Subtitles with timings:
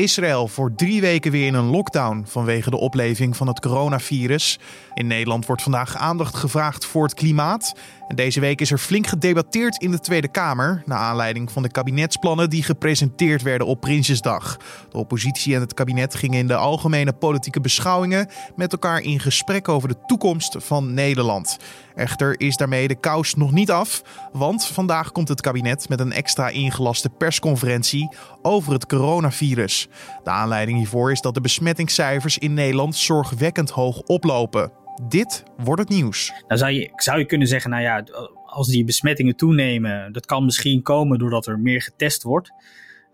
[0.00, 4.58] Israël voor drie weken weer in een lockdown vanwege de opleving van het coronavirus.
[4.94, 7.74] In Nederland wordt vandaag aandacht gevraagd voor het klimaat.
[8.08, 10.82] En deze week is er flink gedebatteerd in de Tweede Kamer.
[10.86, 14.56] Naar aanleiding van de kabinetsplannen die gepresenteerd werden op Prinsjesdag.
[14.90, 19.68] De oppositie en het kabinet gingen in de algemene politieke beschouwingen met elkaar in gesprek
[19.68, 21.56] over de toekomst van Nederland.
[21.94, 26.12] Echter is daarmee de kous nog niet af, want vandaag komt het kabinet met een
[26.12, 28.08] extra ingelaste persconferentie
[28.42, 29.88] over het coronavirus.
[30.22, 34.72] De aanleiding hiervoor is dat de besmettingscijfers in Nederland zorgwekkend hoog oplopen.
[35.08, 36.32] Dit wordt het nieuws.
[36.46, 38.04] Dan zou je, zou je kunnen zeggen, nou ja,
[38.46, 42.52] als die besmettingen toenemen, dat kan misschien komen doordat er meer getest wordt.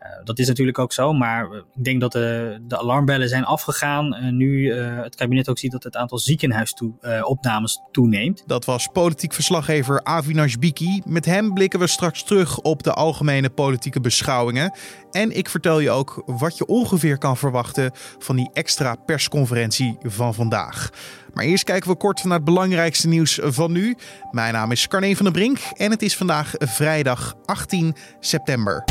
[0.07, 4.37] Eh, dat is natuurlijk ook zo, maar ik denk dat de, de alarmbellen zijn afgegaan.
[4.37, 8.43] Nu het kabinet ook ziet dat het aantal ziekenhuisopnames toeneemt.
[8.47, 11.03] Dat was politiek verslaggever Avinash Biki.
[11.05, 14.73] Met hem blikken we straks terug op de algemene politieke beschouwingen.
[15.11, 20.35] En ik vertel je ook wat je ongeveer kan verwachten van die extra persconferentie van
[20.35, 20.91] vandaag.
[21.35, 23.97] Maar eerst kijken we kort naar het belangrijkste nieuws van nu.
[24.31, 28.85] Mijn naam is Carne van der Brink en het is vandaag vrijdag 18 september.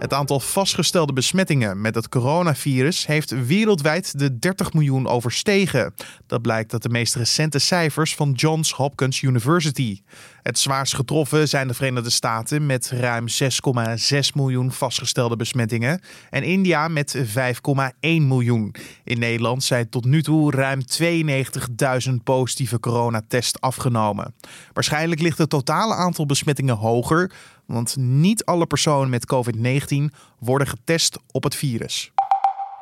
[0.00, 5.94] Het aantal vastgestelde besmettingen met het coronavirus heeft wereldwijd de 30 miljoen overstegen.
[6.26, 10.00] Dat blijkt uit de meest recente cijfers van Johns Hopkins University.
[10.42, 16.88] Het zwaarst getroffen zijn de Verenigde Staten met ruim 6,6 miljoen vastgestelde besmettingen en India
[16.88, 17.22] met 5,1
[18.00, 18.74] miljoen.
[19.04, 20.80] In Nederland zijn tot nu toe ruim
[22.08, 24.34] 92.000 positieve coronatests afgenomen.
[24.72, 27.32] Waarschijnlijk ligt het totale aantal besmettingen hoger,
[27.72, 32.12] want niet alle personen met COVID-19 worden getest op het virus.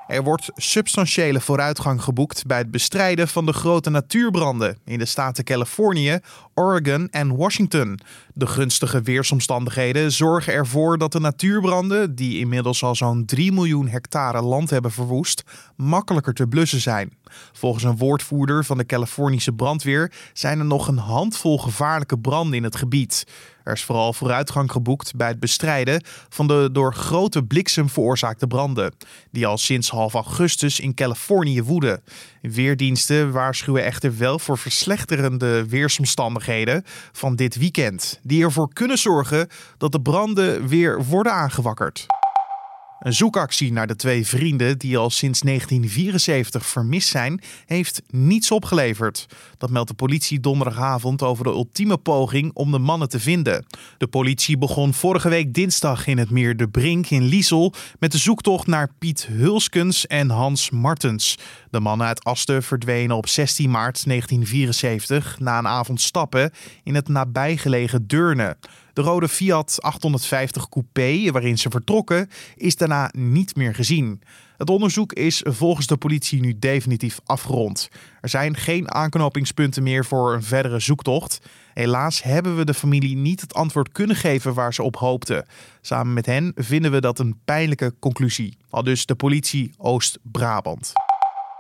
[0.09, 5.45] Er wordt substantiële vooruitgang geboekt bij het bestrijden van de grote natuurbranden in de staten
[5.45, 6.19] Californië,
[6.55, 8.01] Oregon en Washington.
[8.35, 14.43] De gunstige weersomstandigheden zorgen ervoor dat de natuurbranden, die inmiddels al zo'n 3 miljoen hectare
[14.43, 15.43] land hebben verwoest,
[15.77, 17.13] makkelijker te blussen zijn.
[17.53, 22.65] Volgens een woordvoerder van de Californische brandweer zijn er nog een handvol gevaarlijke branden in
[22.65, 23.25] het gebied.
[23.69, 28.95] Er is vooral vooruitgang geboekt bij het bestrijden van de door grote bliksem veroorzaakte branden,
[29.31, 32.03] die al sinds half augustus in Californië woeden.
[32.41, 39.49] Weerdiensten waarschuwen echter wel voor verslechterende weersomstandigheden van dit weekend, die ervoor kunnen zorgen
[39.79, 42.07] dat de branden weer worden aangewakkerd.
[42.99, 49.27] Een zoekactie naar de twee vrienden die al sinds 1974 vermist zijn, heeft niets opgeleverd.
[49.59, 53.67] Dat meldt de politie donderdagavond over de ultieme poging om de mannen te vinden.
[53.99, 58.19] De politie begon vorige week dinsdag in het meer De Brink in Liesel met de
[58.19, 61.39] zoektocht naar Piet Hulskens en Hans Martens.
[61.71, 66.53] De mannen uit Asten verdwenen op 16 maart 1974 na een avond stappen
[66.85, 68.57] in het nabijgelegen Deurne.
[68.99, 74.23] De rode Fiat 850 coupé waarin ze vertrokken is daarna niet meer gezien.
[74.57, 77.89] Het onderzoek is volgens de politie nu definitief afgerond.
[78.21, 81.41] Er zijn geen aanknopingspunten meer voor een verdere zoektocht.
[81.75, 85.47] Helaas hebben we de familie niet het antwoord kunnen geven waar ze op hoopten.
[85.81, 88.57] Samen met hen vinden we dat een pijnlijke conclusie.
[88.71, 90.93] Al dus de politie Oost-Brabant.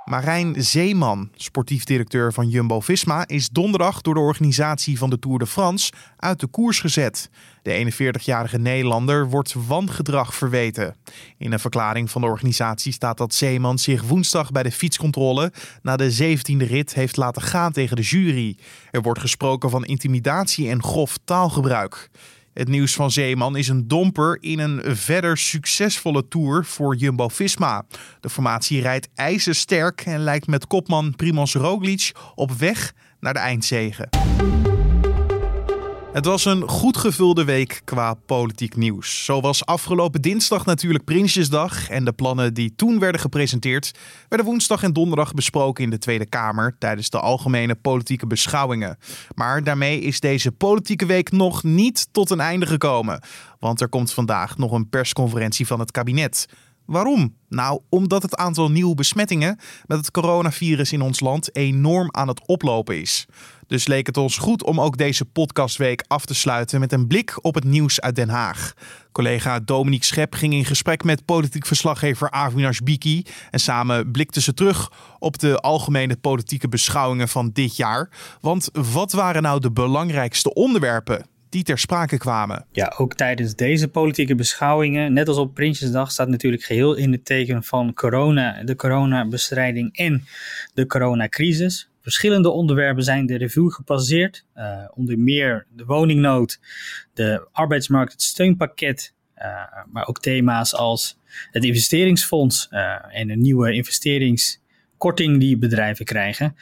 [0.08, 5.46] Marijn Zeeman, sportief directeur van Jumbo-Visma, is donderdag door de organisatie van de Tour de
[5.46, 7.30] France uit de koers gezet.
[7.62, 10.96] De 41-jarige Nederlander wordt wangedrag verweten.
[11.38, 15.52] In een verklaring van de organisatie staat dat Zeeman zich woensdag bij de fietscontrole
[15.82, 18.56] na de 17e rit heeft laten gaan tegen de jury.
[18.90, 22.10] Er wordt gesproken van intimidatie en grof taalgebruik.
[22.58, 27.84] Het nieuws van Zeeman is een domper in een verder succesvolle tour voor Jumbo-Visma.
[28.20, 34.08] De formatie rijdt ijzersterk en lijkt met kopman Primoz Roglic op weg naar de eindzege.
[36.18, 39.24] Het was een goed gevulde week qua politiek nieuws.
[39.24, 43.92] Zo was afgelopen dinsdag natuurlijk Prinsjesdag en de plannen die toen werden gepresenteerd
[44.28, 48.98] werden woensdag en donderdag besproken in de Tweede Kamer tijdens de algemene politieke beschouwingen.
[49.34, 53.22] Maar daarmee is deze politieke week nog niet tot een einde gekomen,
[53.58, 56.46] want er komt vandaag nog een persconferentie van het kabinet.
[56.88, 57.36] Waarom?
[57.48, 62.46] Nou, omdat het aantal nieuwe besmettingen met het coronavirus in ons land enorm aan het
[62.46, 63.26] oplopen is.
[63.66, 67.44] Dus leek het ons goed om ook deze podcastweek af te sluiten met een blik
[67.44, 68.72] op het nieuws uit Den Haag.
[69.12, 74.54] Collega Dominique Schep ging in gesprek met politiek verslaggever Avinash Biki en samen blikten ze
[74.54, 78.10] terug op de algemene politieke beschouwingen van dit jaar.
[78.40, 82.66] Want wat waren nou de belangrijkste onderwerpen die ter sprake kwamen.
[82.72, 87.24] Ja, ook tijdens deze politieke beschouwingen, net als op Prinsjesdag, staat natuurlijk geheel in het
[87.24, 90.24] teken van corona, de coronabestrijding en
[90.74, 91.90] de coronacrisis.
[92.00, 96.60] Verschillende onderwerpen zijn de revue gepasseerd, uh, onder meer de woningnood,
[97.14, 99.16] de arbeidsmarkt, het steunpakket
[99.90, 101.18] maar ook thema's als
[101.50, 102.68] het investeringsfonds
[103.10, 106.56] en een nieuwe investeringskorting die bedrijven krijgen.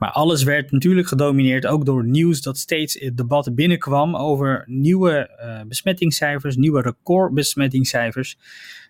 [0.00, 5.30] Maar alles werd natuurlijk gedomineerd ook door nieuws dat steeds het debat binnenkwam over nieuwe
[5.40, 8.36] uh, besmettingscijfers, nieuwe recordbesmettingscijfers.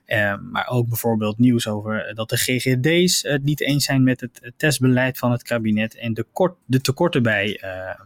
[0.07, 4.53] Uh, maar ook bijvoorbeeld nieuws over dat de GGD's het niet eens zijn met het
[4.57, 8.05] testbeleid van het kabinet en de, kort, de tekorten bij, uh,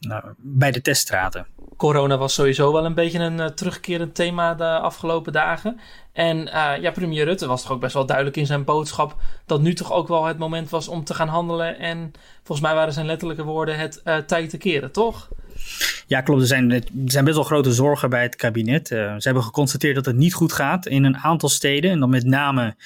[0.00, 1.46] nou, bij de teststraten.
[1.76, 5.80] Corona was sowieso wel een beetje een terugkerend thema de afgelopen dagen.
[6.12, 9.16] En uh, ja, premier Rutte was toch ook best wel duidelijk in zijn boodschap
[9.46, 11.78] dat nu toch ook wel het moment was om te gaan handelen.
[11.78, 12.12] En
[12.42, 15.28] volgens mij waren zijn letterlijke woorden het uh, tijd te keren, toch?
[16.06, 16.40] Ja, klopt.
[16.40, 18.90] Er zijn, er zijn best wel grote zorgen bij het kabinet.
[18.90, 21.90] Uh, ze hebben geconstateerd dat het niet goed gaat in een aantal steden.
[21.90, 22.76] En dan met name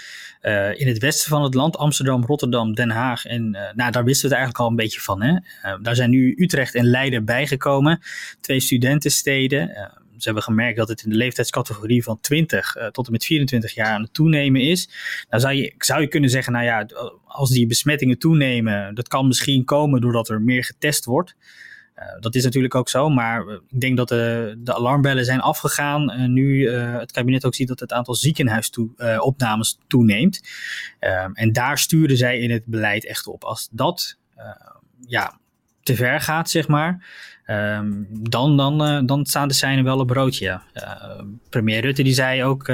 [0.76, 1.76] in het westen van het land.
[1.76, 3.24] Amsterdam, Rotterdam, Den Haag.
[3.24, 5.22] En nou, daar wisten we het eigenlijk al een beetje van.
[5.22, 5.38] Hè?
[5.82, 8.00] daar zijn nu Utrecht en Leiden bijgekomen.
[8.40, 9.90] Twee studentensteden.
[10.18, 13.92] Ze hebben gemerkt dat het in de leeftijdscategorie van 20 tot en met 24 jaar
[13.92, 14.88] aan het toenemen is.
[15.28, 16.86] Nou zou je, zou je kunnen zeggen, nou ja,
[17.24, 21.34] als die besmettingen toenemen, dat kan misschien komen doordat er meer getest wordt.
[21.98, 26.10] Uh, dat is natuurlijk ook zo, maar ik denk dat de, de alarmbellen zijn afgegaan.
[26.10, 30.40] Uh, nu het kabinet ook ziet dat het aantal ziekenhuisopnames toeneemt.
[30.98, 33.44] Ehm, en daar sturen zij in het beleid echt op.
[33.44, 34.18] Als dat
[35.06, 35.38] ja,
[35.82, 37.06] te ver gaat, zeg maar,
[37.46, 40.60] um, dan, dan, dan staan de seinen wel op broodje.
[41.48, 42.66] premier Rutte die zei ook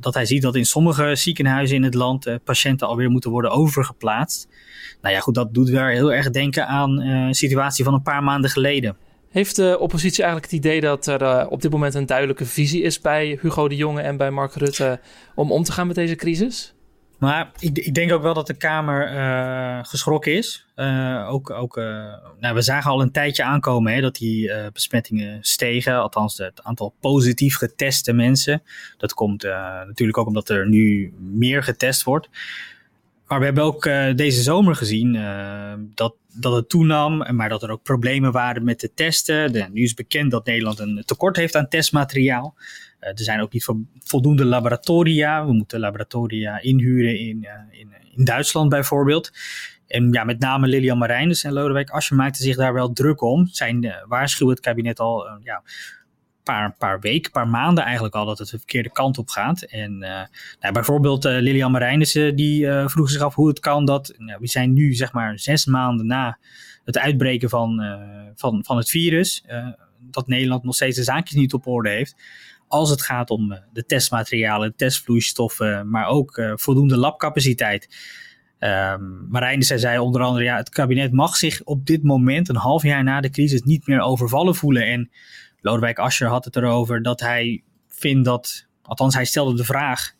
[0.00, 4.48] dat hij ziet dat in sommige ziekenhuizen in het land patiënten alweer moeten worden overgeplaatst.
[5.04, 8.02] Nou ja, goed, dat doet wel heel erg denken aan uh, een situatie van een
[8.02, 8.96] paar maanden geleden.
[9.30, 12.82] Heeft de oppositie eigenlijk het idee dat er uh, op dit moment een duidelijke visie
[12.82, 15.00] is bij Hugo de Jonge en bij Mark Rutte
[15.34, 16.73] om om te gaan met deze crisis?
[17.24, 20.66] Maar ik, ik denk ook wel dat de Kamer uh, geschrokken is.
[21.28, 21.76] ook, ook,
[22.40, 25.94] nou, we zagen al een tijdje aankomen hè, dat die besmettingen stegen.
[26.00, 28.62] Althans, het aantal positief geteste mensen.
[28.96, 29.42] Dat komt
[29.86, 32.28] natuurlijk ook omdat er nu meer getest wordt.
[33.26, 37.62] Maar we hebben ook uh, deze zomer gezien uh, dat, dat het toenam, maar dat
[37.62, 39.52] er ook problemen waren met de testen.
[39.52, 42.54] De, nu is bekend dat Nederland een tekort heeft aan testmateriaal.
[43.00, 43.68] Uh, er zijn ook niet
[43.98, 45.46] voldoende laboratoria.
[45.46, 49.30] We moeten laboratoria inhuren in, in, in Duitsland bijvoorbeeld.
[49.86, 53.46] En ja, met name Lilian Marijnus en Lodewijk Asscher maakten zich daar wel druk om.
[53.46, 55.62] Zijn waarschuwen het kabinet al ja,
[56.44, 59.62] paar, paar weken, paar maanden eigenlijk al dat het de verkeerde kant op gaat.
[59.62, 60.22] En uh,
[60.60, 64.38] nou, bijvoorbeeld uh, Lilian Marijnissen die uh, vroeg zich af hoe het kan dat nou,
[64.40, 66.38] we zijn nu zeg maar zes maanden na
[66.84, 67.82] het uitbreken van,
[68.34, 69.44] van, van het virus,
[70.10, 72.16] dat Nederland nog steeds de zaakjes niet op orde heeft.
[72.68, 77.88] Als het gaat om de testmaterialen, testvloeistoffen, maar ook voldoende labcapaciteit.
[78.58, 82.82] Um, Marijnissen zei onder andere, ja, het kabinet mag zich op dit moment, een half
[82.82, 84.86] jaar na de crisis, niet meer overvallen voelen.
[84.86, 85.10] En
[85.64, 90.12] Lodewijk Asscher had het erover dat hij vindt dat, althans hij stelde de vraag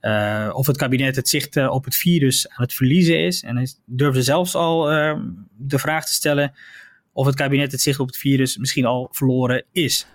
[0.00, 3.42] uh, of het kabinet het zicht uh, op het virus aan het verliezen is.
[3.42, 5.16] En hij durfde zelfs al uh,
[5.56, 6.52] de vraag te stellen
[7.12, 10.06] of het kabinet het zicht op het virus misschien al verloren is.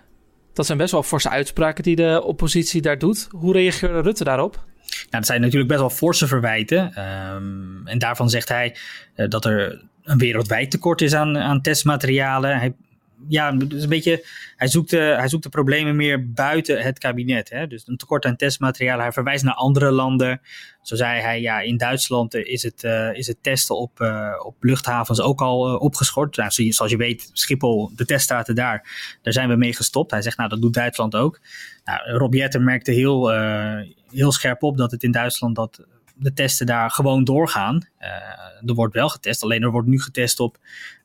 [0.52, 3.28] Dat zijn best wel forse uitspraken die de oppositie daar doet.
[3.30, 4.54] Hoe reageerde Rutte daarop?
[4.54, 7.02] Nou, dat zijn natuurlijk best wel forse verwijten.
[7.34, 8.76] Um, en daarvan zegt hij
[9.14, 12.58] dat er een wereldwijd tekort is aan, aan testmaterialen.
[12.58, 12.74] Hij
[13.28, 14.24] ja, dus een beetje,
[14.56, 17.50] hij zoekt, de, hij zoekt de problemen meer buiten het kabinet.
[17.50, 17.66] Hè?
[17.66, 18.98] Dus een tekort aan testmateriaal.
[18.98, 20.40] Hij verwijst naar andere landen.
[20.82, 24.56] Zo zei hij, ja, in Duitsland is het, uh, is het testen op, uh, op
[24.60, 26.36] luchthavens ook al uh, opgeschort.
[26.36, 28.88] Nou, zoals je weet, Schiphol, de teststraten daar,
[29.22, 30.10] daar zijn we mee gestopt.
[30.10, 31.40] Hij zegt, nou, dat doet Duitsland ook.
[31.84, 33.30] Nou, Rob Jetter merkte heel,
[34.10, 35.84] heel scherp op dat het in Duitsland dat
[36.20, 37.88] de testen daar gewoon doorgaan.
[38.00, 40.58] Uh, er wordt wel getest, alleen er wordt nu getest op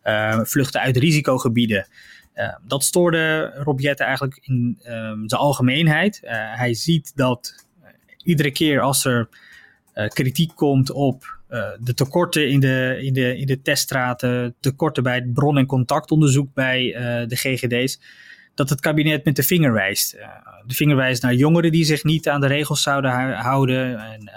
[0.04, 1.88] uh, vluchten uit risicogebieden.
[2.36, 6.20] Uh, dat stoorde Rob eigenlijk in um, zijn algemeenheid.
[6.56, 7.66] hij ziet dat
[8.24, 9.30] iedere keer als er
[10.08, 11.34] kritiek komt op
[11.80, 16.54] de tekorten in de, in, de, in de teststraten, tekorten bij het bron- en contactonderzoek
[16.54, 16.92] bij
[17.28, 18.00] de GGD's,
[18.56, 20.12] dat het kabinet met de vinger wijst.
[20.66, 24.00] de vinger wijst naar jongeren die zich niet aan de regels zouden houden.
[24.00, 24.32] En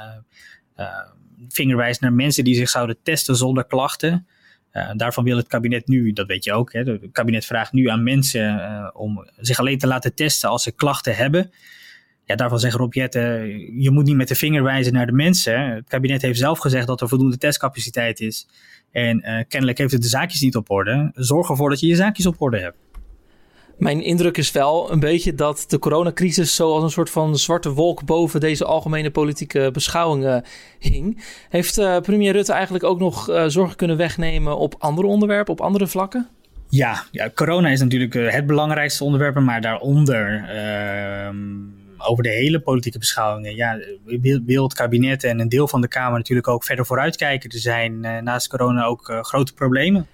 [1.49, 4.27] vingerwijs naar mensen die zich zouden testen zonder klachten.
[4.73, 7.89] Uh, daarvan wil het kabinet nu, dat weet je ook, hè, het kabinet vraagt nu
[7.89, 11.51] aan mensen uh, om zich alleen te laten testen als ze klachten hebben.
[12.25, 13.21] Ja, daarvan zegt Rob Jette,
[13.77, 15.71] je moet niet met de vinger wijzen naar de mensen.
[15.71, 18.49] Het kabinet heeft zelf gezegd dat er voldoende testcapaciteit is.
[18.91, 21.11] En uh, kennelijk heeft het de zaakjes niet op orde.
[21.15, 22.77] Zorg ervoor dat je je zaakjes op orde hebt.
[23.79, 28.05] Mijn indruk is wel een beetje dat de coronacrisis zoals een soort van zwarte wolk
[28.05, 30.45] boven deze algemene politieke beschouwingen
[30.79, 31.25] hing.
[31.49, 35.61] Heeft uh, premier Rutte eigenlijk ook nog uh, zorgen kunnen wegnemen op andere onderwerpen, op
[35.61, 36.29] andere vlakken?
[36.69, 41.37] Ja, ja, corona is natuurlijk het belangrijkste onderwerp, maar daaronder ehm,
[41.99, 43.55] over de hele politieke beschouwingen.
[43.55, 43.79] Ja,
[44.45, 47.51] wil, het kabinet en een deel van de Kamer natuurlijk ook verder vooruitkijken.
[47.51, 50.07] Er zijn naast corona ook grote problemen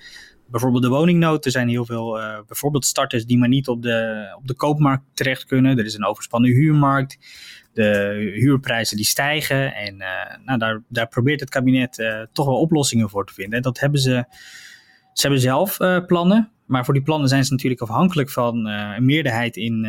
[0.47, 1.45] bijvoorbeeld de woningnood.
[1.45, 5.05] Er zijn heel veel uh, bijvoorbeeld starters die maar niet op de, op de koopmarkt
[5.15, 5.79] terecht kunnen.
[5.79, 7.19] Er is een overspannen huurmarkt.
[7.73, 9.75] De huurprijzen die stijgen.
[9.75, 13.57] En uh, nou, daar, daar probeert het kabinet uh, toch wel oplossingen voor te vinden.
[13.57, 14.25] En dat hebben ze.
[15.13, 16.51] Ze hebben zelf plannen.
[16.67, 19.87] Maar voor die plannen zijn ze natuurlijk afhankelijk van een meerderheid in,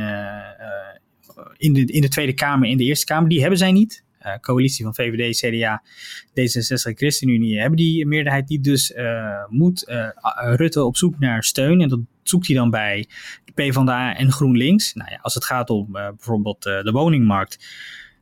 [1.58, 3.30] in, de, in de Tweede Kamer, in de Eerste Kamer.
[3.30, 4.05] Die hebben zij niet.
[4.26, 5.84] Eh, coalitie van VVD, CDA,
[6.30, 8.64] D66 en ChristenUnie hebben die meerderheid niet.
[8.64, 10.08] Dus uh, moet uh,
[10.56, 11.82] Rutte op zoek naar steun.
[11.82, 13.08] En dat zoekt hij dan bij
[13.46, 14.94] de PvdA en GroenLinks.
[14.94, 17.66] Nou ja, als het gaat om bijvoorbeeld de woningmarkt.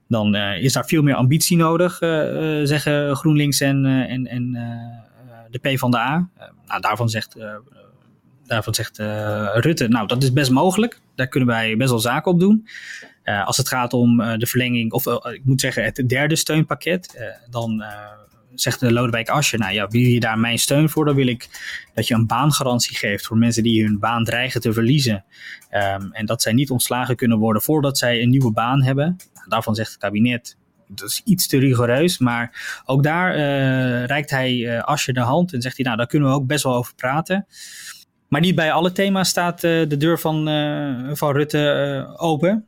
[0.07, 1.97] Dan is daar veel meer ambitie nodig,
[2.67, 4.51] zeggen GroenLinks en, en, en
[5.49, 6.29] de PvdA.
[6.67, 7.37] nou, daarvan zegt
[8.45, 8.97] daarvan zegt
[9.53, 10.99] Rutte, nou dat is best mogelijk.
[11.15, 12.67] Daar kunnen wij best wel zaken op doen.
[13.23, 16.35] Uh, als het gaat om uh, de verlenging, of uh, ik moet zeggen het derde
[16.35, 17.83] steunpakket, dan
[18.55, 21.49] zegt de Lodewijk Asscher, nou ja, wil je daar mijn steun voor, dan wil ik
[21.93, 25.25] dat je een baangarantie geeft voor mensen die hun baan dreigen te verliezen.
[25.71, 29.17] Um, en dat zij niet ontslagen kunnen worden voordat zij een nieuwe baan hebben.
[29.33, 33.35] Nou, daarvan zegt het kabinet, dat is iets te rigoureus, maar ook daar
[34.05, 36.75] reikt hij Asscher de hand en zegt hij, nou daar kunnen we ook best wel
[36.75, 37.45] over praten.
[38.33, 42.67] Maar niet bij alle thema's staat uh, de deur van, uh, van Rutte uh, open.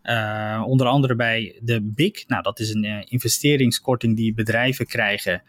[0.66, 2.24] onder andere bij de BIC.
[2.28, 5.44] Nou, dat is een investeringskorting die bedrijven krijgen.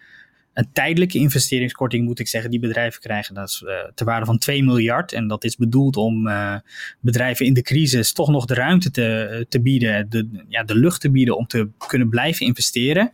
[0.52, 3.34] Een tijdelijke investeringskorting moet ik zeggen, die bedrijven krijgen.
[3.34, 5.12] Dat is ter waarde van 2 miljard.
[5.12, 6.28] En dat is bedoeld om
[7.00, 11.00] bedrijven in de crisis toch nog de ruimte te, te bieden, de, ja, de lucht
[11.00, 13.12] te bieden om te kunnen blijven investeren.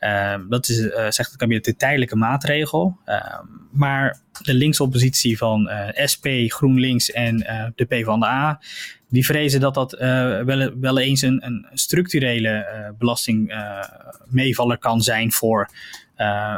[0.00, 2.98] Ehm, dat is, uh, zegt het kabinet, een tijdelijke maatregel.
[3.04, 8.60] Ehm, maar de linksoppositie van uh, SP, GroenLinks en uh, de PvdA,
[9.08, 15.70] die vrezen dat dat wel, wel eens een, een structurele belastingmeevaller kan zijn voor,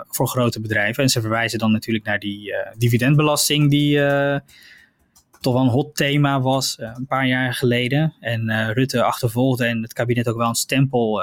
[0.09, 1.03] voor grote bedrijven.
[1.03, 3.99] En ze verwijzen dan natuurlijk naar die dividendbelasting die
[5.41, 8.15] toch wel een hot thema was een paar jaar geleden.
[8.21, 11.23] En Rutte achtervolgde en het kabinet ook wel een stempel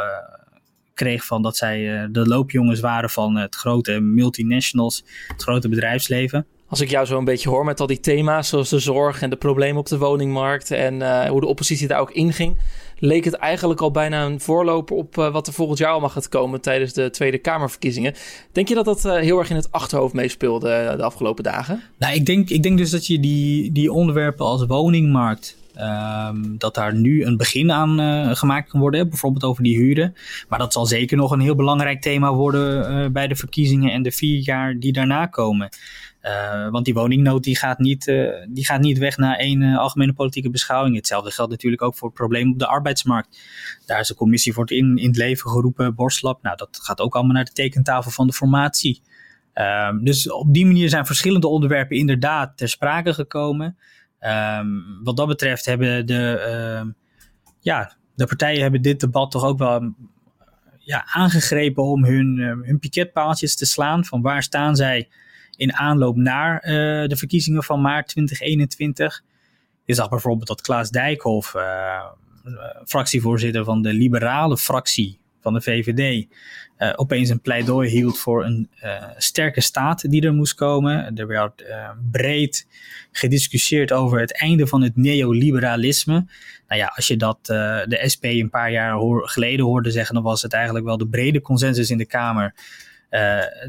[0.99, 6.45] kreeg van dat zij eh, de loopjongens waren van het grote multinationals, het grote bedrijfsleven.
[6.67, 9.29] Als ik jou zo een beetje hoor met al die thema's, zoals de zorg en
[9.29, 12.57] de problemen op de woningmarkt en uh, hoe de oppositie daar ook inging,
[12.97, 16.29] leek het eigenlijk al bijna een voorloper op uh, wat er volgend jaar allemaal gaat
[16.29, 18.13] komen tijdens de Tweede Kamerverkiezingen.
[18.51, 21.83] Denk je dat dat uh, heel erg in het achterhoofd meespeelde de afgelopen dagen?
[21.97, 26.75] Nou, ik denk, ik denk dus dat je die, die onderwerpen als woningmarkt, Um, dat
[26.75, 30.15] daar nu een begin aan uh, gemaakt kan worden, bijvoorbeeld over die huren.
[30.49, 34.01] Maar dat zal zeker nog een heel belangrijk thema worden uh, bij de verkiezingen en
[34.01, 35.69] de vier jaar die daarna komen.
[36.23, 38.05] Uh, want die woningnood die gaat, niet,
[38.49, 40.95] die gaat niet weg naar één algemene politieke beschouwing.
[40.95, 43.39] Hetzelfde geldt natuurlijk ook voor het probleem op de arbeidsmarkt.
[43.85, 46.41] Daar is een commissie voor het in, in het leven geroepen, Borstlab.
[46.41, 49.01] Nou, dat gaat ook allemaal naar de tekentafel van de formatie.
[49.53, 53.77] Um, dus op die manier zijn verschillende onderwerpen inderdaad ter sprake gekomen.
[54.21, 56.45] Um, wat dat betreft hebben de,
[56.83, 56.91] uh,
[57.59, 59.93] ja, de partijen hebben dit debat toch ook wel
[60.77, 64.05] ja, aangegrepen om hun, uh, hun piketpaaltjes te slaan.
[64.05, 65.09] Van waar staan zij
[65.55, 69.23] in aanloop naar uh, de verkiezingen van maart 2021.
[69.85, 71.55] Je zag bijvoorbeeld dat Klaas Dijkhoff,
[72.85, 76.27] fractievoorzitter van de liberale fractie van de VVD,
[76.77, 81.15] uh, opeens een pleidooi hield voor een uh, sterke staat die er moest komen.
[81.15, 82.67] Er werd uh, breed
[83.11, 86.25] gediscussieerd over het einde van het neoliberalisme.
[86.67, 90.41] Nou ja, als je dat de SP een paar jaar geleden hoorde zeggen, dan was
[90.41, 92.53] het eigenlijk wel de brede consensus in de Kamer.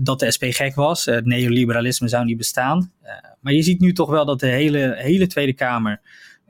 [0.02, 1.04] dat de SP gek was.
[1.04, 2.92] Het neoliberalisme zou niet bestaan.
[3.40, 6.00] maar je ziet nu toch wel dat de hele, hele Tweede Kamer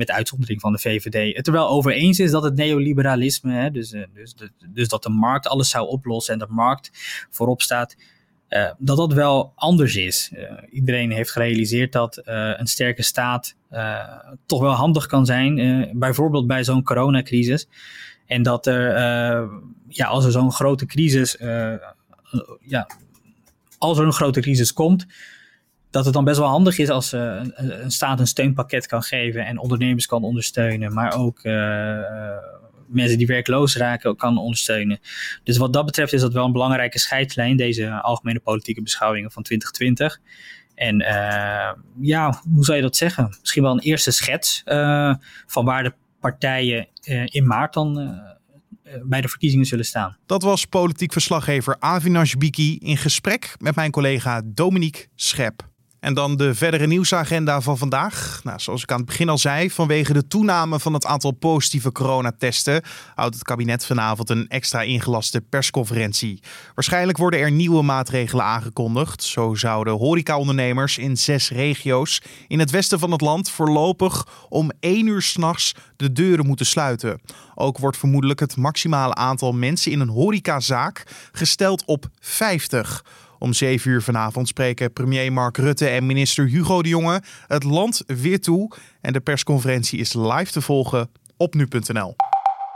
[0.01, 3.71] met uitzondering van de VVD, het er wel over eens is dat het neoliberalisme, hè,
[3.71, 4.35] dus, eh, dus,
[4.67, 6.91] dus dat de markt alles zou oplossen en de markt
[7.31, 7.97] voorop staat,
[8.49, 10.31] uh, dat dat wel anders is.
[10.35, 13.57] Uh, iedereen heeft gerealiseerd dat een sterke staat
[14.47, 17.69] toch wel handig kan zijn, bijvoorbeeld bij zo'n coronacrisis.
[18.27, 18.99] En dat er,
[19.89, 21.37] ja, als er zo'n grote crisis,
[22.61, 22.91] ja,
[23.79, 25.07] als er een grote crisis komt,
[25.91, 29.47] dat het dan best wel handig is als uh, een, staat een steunpakket kan geven
[29.47, 31.99] en ondernemers kan ondersteunen, maar ook uh,
[32.87, 35.01] mensen die werkloos raken kan ondersteunen.
[35.45, 39.43] Dus wat dat betreft is dat wel een belangrijke scheidslijn, deze algemene politieke beschouwingen van
[39.43, 40.21] 2020.
[40.75, 40.97] En
[42.01, 43.37] ja, hoe zou je dat zeggen?
[43.41, 44.63] Misschien wel een eerste schets
[45.47, 46.89] van waar de partijen
[47.25, 48.21] in maart dan
[49.05, 50.17] bij de verkiezingen zullen staan.
[50.27, 55.69] Dat was politiek verslaggever Avinash Biki in gesprek met mijn collega Dominique Schep.
[56.01, 58.41] En dan de verdere nieuwsagenda van vandaag.
[58.45, 61.93] Nou, zoals ik aan het begin al zei, vanwege de toename van het aantal positieve
[61.93, 62.83] coronatesten
[63.15, 66.43] houdt het kabinet vanavond een extra ingelaste persconferentie.
[66.75, 69.23] Waarschijnlijk worden er nieuwe maatregelen aangekondigd.
[69.23, 75.07] Zo zouden horecaondernemers in zes regio's in het westen van het land voorlopig om één
[75.07, 77.21] uur s'nachts de deuren moeten sluiten.
[77.55, 81.03] Ook wordt vermoedelijk het maximale aantal mensen in een horecazaak
[81.33, 83.05] gesteld op 50.
[83.43, 88.03] Om 7 uur vanavond spreken premier Mark Rutte en minister Hugo de Jonge het land
[88.07, 88.73] weer toe.
[89.01, 92.17] En de persconferentie is live te volgen op nu.nl.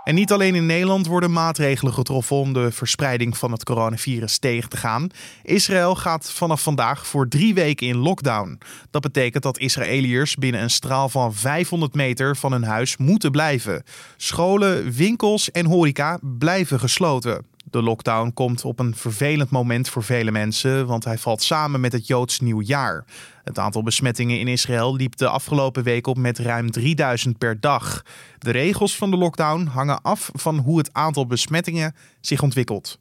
[0.05, 4.69] En niet alleen in Nederland worden maatregelen getroffen om de verspreiding van het coronavirus tegen
[4.69, 5.09] te gaan.
[5.43, 8.59] Israël gaat vanaf vandaag voor drie weken in lockdown.
[8.91, 13.83] Dat betekent dat Israëliërs binnen een straal van 500 meter van hun huis moeten blijven.
[14.17, 17.54] Scholen, winkels en horeca blijven gesloten.
[17.75, 21.93] De lockdown komt op een vervelend moment voor vele mensen, want hij valt samen met
[21.93, 23.05] het Joods nieuwjaar.
[23.45, 28.03] Het aantal besmettingen in Israël liep de afgelopen week op met ruim 3000 per dag.
[28.39, 32.99] De regels van de lockdown hangen af van hoe het aantal besmettingen zich ontwikkelt.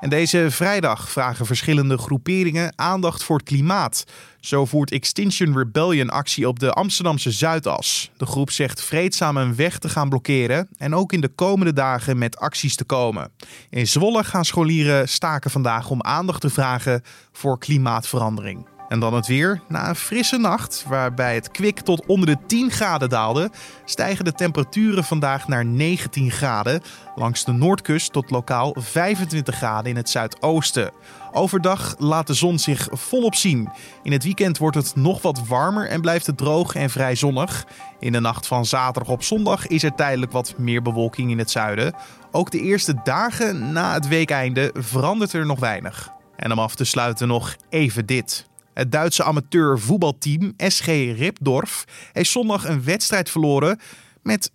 [0.00, 4.04] En deze vrijdag vragen verschillende groeperingen aandacht voor het klimaat.
[4.40, 8.10] Zo voert Extinction Rebellion actie op de Amsterdamse Zuidas.
[8.16, 12.18] De groep zegt vreedzaam een weg te gaan blokkeren en ook in de komende dagen
[12.18, 13.30] met acties te komen.
[13.70, 18.75] In Zwolle gaan scholieren staken vandaag om aandacht te vragen voor klimaatverandering.
[18.88, 19.60] En dan het weer.
[19.68, 23.50] Na een frisse nacht, waarbij het kwik tot onder de 10 graden daalde,
[23.84, 26.82] stijgen de temperaturen vandaag naar 19 graden.
[27.14, 30.90] Langs de noordkust tot lokaal 25 graden in het zuidoosten.
[31.32, 33.70] Overdag laat de zon zich volop zien.
[34.02, 37.66] In het weekend wordt het nog wat warmer en blijft het droog en vrij zonnig.
[38.00, 41.50] In de nacht van zaterdag op zondag is er tijdelijk wat meer bewolking in het
[41.50, 41.94] zuiden.
[42.30, 46.10] Ook de eerste dagen na het weekeinde verandert er nog weinig.
[46.36, 48.46] En om af te sluiten nog even dit.
[48.76, 53.78] Het Duitse amateurvoetbalteam SG Ripdorf heeft zondag een wedstrijd verloren
[54.22, 54.54] met 37-0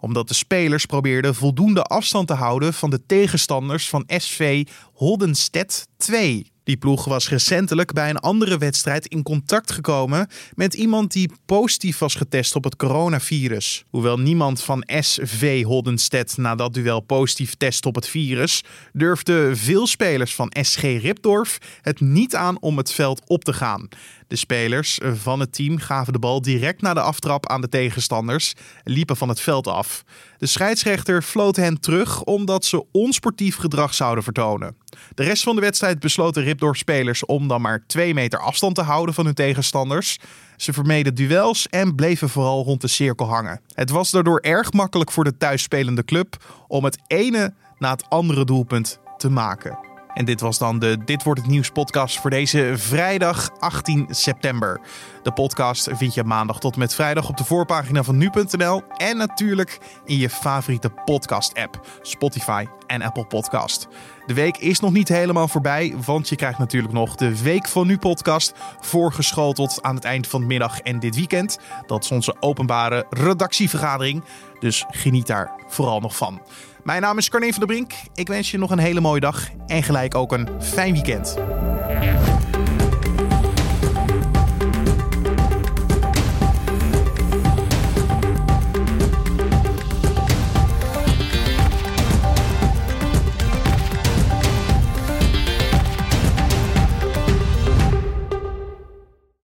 [0.00, 6.52] omdat de spelers probeerden voldoende afstand te houden van de tegenstanders van SV Hoddenstedt 2.
[6.64, 11.98] Die ploeg was recentelijk bij een andere wedstrijd in contact gekomen met iemand die positief
[11.98, 13.84] was getest op het coronavirus.
[13.90, 19.86] Hoewel niemand van SV Hoddenstedt na dat duel positief test op het virus, durfden veel
[19.86, 23.88] spelers van SG Ripdorf het niet aan om het veld op te gaan.
[24.28, 28.52] De spelers van het team gaven de bal direct na de aftrap aan de tegenstanders
[28.82, 30.04] en liepen van het veld af.
[30.38, 34.76] De scheidsrechter floot hen terug omdat ze onsportief gedrag zouden vertonen.
[35.14, 39.14] De rest van de wedstrijd besloten Ripdorf-spelers om dan maar twee meter afstand te houden
[39.14, 40.18] van hun tegenstanders.
[40.56, 43.60] Ze vermeden duels en bleven vooral rond de cirkel hangen.
[43.74, 48.44] Het was daardoor erg makkelijk voor de thuisspelende club om het ene na het andere
[48.44, 49.93] doelpunt te maken.
[50.14, 54.80] En dit was dan de Dit wordt het nieuws podcast voor deze vrijdag 18 september.
[55.22, 59.80] De podcast vind je maandag tot met vrijdag op de voorpagina van nu.nl en natuurlijk
[60.04, 63.88] in je favoriete podcast app, Spotify en Apple Podcast.
[64.26, 67.86] De week is nog niet helemaal voorbij, want je krijgt natuurlijk nog de Week van
[67.86, 71.58] Nu podcast voorgeschoteld aan het eind van de middag en dit weekend.
[71.86, 74.24] Dat is onze openbare redactievergadering,
[74.58, 76.40] dus geniet daar vooral nog van.
[76.84, 77.92] Mijn naam is Carne van der Brink.
[78.14, 81.36] Ik wens je nog een hele mooie dag en gelijk ook een fijn weekend.